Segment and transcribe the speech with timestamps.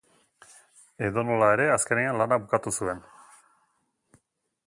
[1.07, 3.07] Edonola ere, azkenean lana bukatu zuen.